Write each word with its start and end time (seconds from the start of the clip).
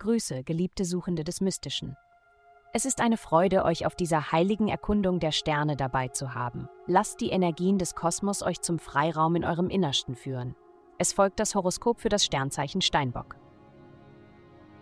Grüße, 0.00 0.44
geliebte 0.44 0.86
Suchende 0.86 1.24
des 1.24 1.42
Mystischen. 1.42 1.94
Es 2.72 2.86
ist 2.86 3.02
eine 3.02 3.18
Freude, 3.18 3.66
euch 3.66 3.84
auf 3.84 3.94
dieser 3.94 4.32
heiligen 4.32 4.68
Erkundung 4.68 5.20
der 5.20 5.30
Sterne 5.30 5.76
dabei 5.76 6.08
zu 6.08 6.34
haben. 6.34 6.70
Lasst 6.86 7.20
die 7.20 7.28
Energien 7.28 7.76
des 7.76 7.94
Kosmos 7.94 8.42
euch 8.42 8.62
zum 8.62 8.78
Freiraum 8.78 9.36
in 9.36 9.44
eurem 9.44 9.68
Innersten 9.68 10.14
führen. 10.14 10.56
Es 10.96 11.12
folgt 11.12 11.38
das 11.38 11.54
Horoskop 11.54 12.00
für 12.00 12.08
das 12.08 12.24
Sternzeichen 12.24 12.80
Steinbock. 12.80 13.36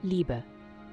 Liebe. 0.03 0.45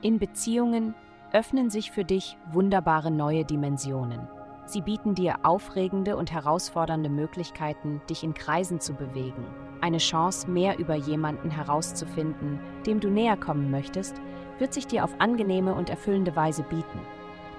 In 0.01 0.17
Beziehungen 0.17 0.95
öffnen 1.31 1.69
sich 1.69 1.91
für 1.91 2.03
dich 2.03 2.35
wunderbare 2.51 3.11
neue 3.11 3.45
Dimensionen. 3.45 4.27
Sie 4.65 4.81
bieten 4.81 5.13
dir 5.13 5.45
aufregende 5.45 6.17
und 6.17 6.31
herausfordernde 6.31 7.09
Möglichkeiten, 7.09 8.01
dich 8.09 8.23
in 8.23 8.33
Kreisen 8.33 8.79
zu 8.79 8.95
bewegen. 8.95 9.45
Eine 9.85 9.99
Chance, 9.99 10.49
mehr 10.49 10.79
über 10.79 10.95
jemanden 10.95 11.51
herauszufinden, 11.51 12.59
dem 12.87 12.99
du 12.99 13.11
näher 13.11 13.37
kommen 13.37 13.69
möchtest, 13.69 14.19
wird 14.57 14.73
sich 14.73 14.87
dir 14.87 15.03
auf 15.03 15.11
angenehme 15.19 15.75
und 15.75 15.91
erfüllende 15.91 16.35
Weise 16.35 16.63
bieten. 16.63 16.99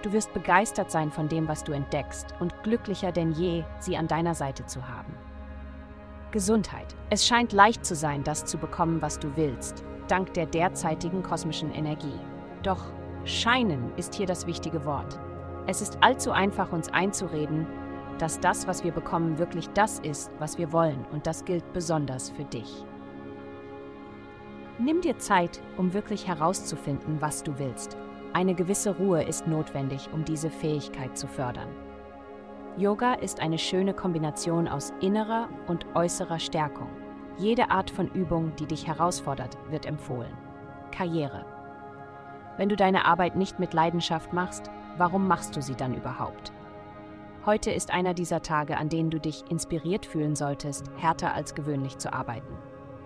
Du 0.02 0.12
wirst 0.12 0.34
begeistert 0.34 0.90
sein 0.90 1.12
von 1.12 1.28
dem, 1.28 1.46
was 1.46 1.62
du 1.62 1.70
entdeckst 1.70 2.34
und 2.40 2.52
glücklicher 2.64 3.12
denn 3.12 3.30
je, 3.30 3.62
sie 3.78 3.96
an 3.96 4.08
deiner 4.08 4.34
Seite 4.34 4.66
zu 4.66 4.88
haben. 4.88 5.14
Gesundheit. 6.32 6.96
Es 7.10 7.24
scheint 7.24 7.52
leicht 7.52 7.86
zu 7.86 7.94
sein, 7.94 8.24
das 8.24 8.44
zu 8.44 8.58
bekommen, 8.58 9.00
was 9.00 9.20
du 9.20 9.36
willst, 9.36 9.84
dank 10.08 10.34
der 10.34 10.46
derzeitigen 10.46 11.22
kosmischen 11.22 11.72
Energie. 11.72 12.18
Doch 12.64 12.86
scheinen 13.24 13.92
ist 13.96 14.16
hier 14.16 14.26
das 14.26 14.48
wichtige 14.48 14.84
Wort. 14.84 15.20
Es 15.68 15.80
ist 15.80 15.98
allzu 16.00 16.32
einfach, 16.32 16.72
uns 16.72 16.88
einzureden, 16.88 17.68
dass 18.18 18.40
das, 18.40 18.66
was 18.66 18.84
wir 18.84 18.92
bekommen, 18.92 19.38
wirklich 19.38 19.68
das 19.70 19.98
ist, 20.00 20.30
was 20.38 20.58
wir 20.58 20.72
wollen, 20.72 21.04
und 21.12 21.26
das 21.26 21.44
gilt 21.44 21.72
besonders 21.72 22.30
für 22.30 22.44
dich. 22.44 22.84
Nimm 24.78 25.00
dir 25.00 25.18
Zeit, 25.18 25.62
um 25.76 25.94
wirklich 25.94 26.26
herauszufinden, 26.26 27.20
was 27.20 27.42
du 27.42 27.58
willst. 27.58 27.96
Eine 28.32 28.54
gewisse 28.54 28.96
Ruhe 28.96 29.22
ist 29.22 29.46
notwendig, 29.46 30.10
um 30.12 30.24
diese 30.24 30.50
Fähigkeit 30.50 31.16
zu 31.16 31.26
fördern. 31.26 31.68
Yoga 32.76 33.14
ist 33.14 33.40
eine 33.40 33.56
schöne 33.56 33.94
Kombination 33.94 34.68
aus 34.68 34.92
innerer 35.00 35.48
und 35.66 35.86
äußerer 35.94 36.38
Stärkung. 36.38 36.90
Jede 37.38 37.70
Art 37.70 37.90
von 37.90 38.08
Übung, 38.08 38.54
die 38.56 38.66
dich 38.66 38.86
herausfordert, 38.86 39.56
wird 39.70 39.86
empfohlen. 39.86 40.36
Karriere. 40.90 41.46
Wenn 42.58 42.68
du 42.68 42.76
deine 42.76 43.06
Arbeit 43.06 43.36
nicht 43.36 43.58
mit 43.58 43.72
Leidenschaft 43.72 44.34
machst, 44.34 44.70
warum 44.98 45.26
machst 45.26 45.56
du 45.56 45.62
sie 45.62 45.74
dann 45.74 45.94
überhaupt? 45.94 46.52
Heute 47.46 47.70
ist 47.70 47.92
einer 47.92 48.12
dieser 48.12 48.42
Tage, 48.42 48.76
an 48.76 48.88
denen 48.88 49.08
du 49.08 49.20
dich 49.20 49.44
inspiriert 49.48 50.04
fühlen 50.04 50.34
solltest, 50.34 50.90
härter 50.96 51.32
als 51.32 51.54
gewöhnlich 51.54 51.96
zu 51.96 52.12
arbeiten. 52.12 52.52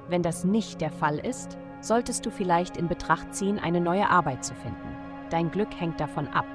Wenn 0.08 0.22
das 0.22 0.44
nicht 0.44 0.80
der 0.80 0.91
Fall 0.91 1.19
ist, 1.19 1.58
solltest 1.83 2.24
du 2.24 2.30
vielleicht 2.30 2.78
in 2.78 2.88
Betracht 2.88 3.34
ziehen, 3.34 3.58
eine 3.58 3.83
neue 3.83 4.08
Arbeit 4.08 4.42
zu 4.42 4.55
finden. 4.55 4.96
Dein 5.28 5.50
Glück 5.50 5.68
hängt 5.78 6.00
davon 6.00 6.27
ab. 6.28 6.46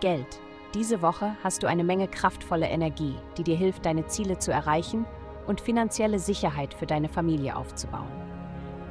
Geld. 0.00 0.40
Diese 0.72 1.02
Woche 1.02 1.36
hast 1.44 1.62
du 1.62 1.66
eine 1.66 1.84
Menge 1.84 2.08
kraftvolle 2.08 2.66
Energie, 2.66 3.14
die 3.36 3.44
dir 3.44 3.56
hilft, 3.56 3.84
deine 3.84 4.06
Ziele 4.06 4.38
zu 4.38 4.50
erreichen 4.50 5.04
und 5.46 5.60
finanzielle 5.60 6.20
Sicherheit 6.20 6.72
für 6.72 6.86
deine 6.86 7.10
Familie 7.10 7.54
aufzubauen. 7.54 8.08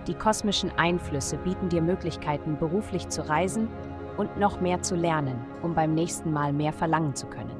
Die 0.06 0.14
kosmischen 0.14 0.70
Einflüsse 0.78 1.38
bieten 1.38 1.70
dir 1.70 1.82
Möglichkeiten, 1.82 2.58
beruflich 2.60 3.10
zu 3.10 3.28
reisen 3.28 3.70
und 4.18 4.38
noch 4.38 4.60
mehr 4.62 4.82
zu 4.82 4.96
lernen, 4.96 5.40
um 5.62 5.74
beim 5.74 5.94
nächsten 5.94 6.32
Mal 6.34 6.54
mehr 6.54 6.74
verlangen 6.74 7.16
zu 7.16 7.28
können. 7.28 7.56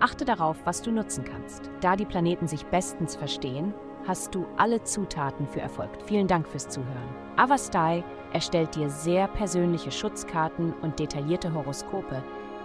Achte 0.00 0.24
darauf, 0.24 0.56
was 0.64 0.82
du 0.82 0.90
nutzen 0.90 1.24
kannst. 1.24 1.70
Da 1.80 1.96
die 1.96 2.04
Planeten 2.06 2.48
sich 2.48 2.64
bestens 2.66 3.14
verstehen, 3.14 3.72
hast 4.06 4.34
du 4.34 4.46
alle 4.56 4.82
Zutaten 4.82 5.46
für 5.46 5.60
Erfolg. 5.60 5.90
Vielen 6.06 6.26
Dank 6.26 6.48
fürs 6.48 6.68
Zuhören. 6.68 7.14
Avastai 7.36 8.02
erstellt 8.32 8.74
dir 8.74 8.90
sehr 8.90 9.28
persönliche 9.28 9.90
Schutzkarten 9.90 10.72
und 10.82 10.98
detaillierte 10.98 11.54
Horoskope. 11.54 12.22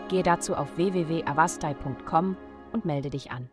Gehe 0.10 0.24
dazu 0.24 0.56
auf 0.56 0.78
www.avastai.com 0.78 2.38
und 2.74 2.86
melde 2.86 3.10
dich 3.10 3.32
an. 3.32 3.50